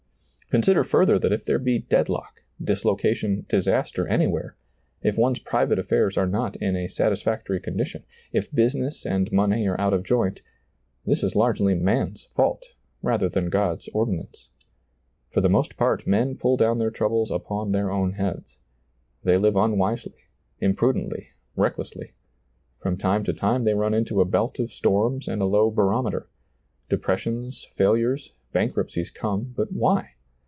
Consider 0.49 0.83
further 0.83 1.17
that 1.17 1.31
if 1.31 1.45
there 1.45 1.57
be 1.59 1.79
deadlock, 1.79 2.43
dis 2.61 2.83
location, 2.83 3.45
disaster 3.47 4.05
anywhere, 4.05 4.57
if 5.01 5.17
one's 5.17 5.39
private 5.39 5.79
afTairs 5.79 6.17
are 6.17 6.27
not 6.27 6.57
in 6.57 6.75
a 6.75 6.89
satisfactory 6.89 7.57
condition, 7.61 8.03
if 8.33 8.51
business 8.51 9.05
and 9.05 9.31
money 9.31 9.65
are 9.65 9.79
out 9.79 9.93
of 9.93 10.03
joint, 10.03 10.41
this 11.05 11.23
is 11.23 11.37
largely 11.37 11.73
man's 11.73 12.25
fault 12.35 12.63
rather 13.01 13.29
than 13.29 13.47
God's 13.49 13.87
ordinance. 13.93 14.49
For 15.29 15.39
the 15.39 15.47
most 15.47 15.77
part 15.77 16.05
men 16.05 16.35
pull 16.35 16.57
down 16.57 16.79
their 16.79 16.91
troubles 16.91 17.31
upon 17.31 17.71
their 17.71 17.89
own 17.89 18.11
heads. 18.15 18.59
They 19.23 19.37
live 19.37 19.55
unwisely, 19.55 20.25
imprudently, 20.59 21.29
reck 21.55 21.77
lessly. 21.77 22.11
From 22.77 22.97
time 22.97 23.23
to 23.23 23.31
time 23.31 23.63
they 23.63 23.73
run 23.73 23.93
into 23.93 24.19
a 24.19 24.25
belt 24.25 24.59
of 24.59 24.73
storms 24.73 25.29
and 25.29 25.41
a 25.41 25.45
low 25.45 25.71
barometer; 25.71 26.27
depressions, 26.89 27.69
fail 27.71 27.93
ures, 27.93 28.31
bankruptcies 28.51 29.11
come; 29.11 29.53
but 29.55 29.71
why 29.71 30.15